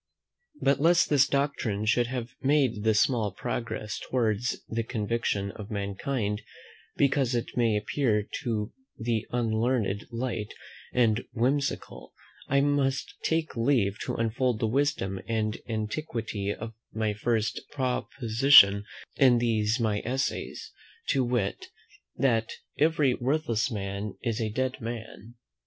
[0.59, 6.41] But, lest this doctrine should have made this small progress towards the conviction of mankind,
[6.97, 10.55] because it may appear to the unlearned light
[10.91, 12.15] and whimsical,
[12.47, 18.85] I must take leave to unfold the wisdom and antiquity of my first proposition
[19.17, 20.71] in these my essays,
[21.09, 21.67] to wit,
[22.15, 22.49] that
[22.79, 25.35] "every worthless man is a dead man."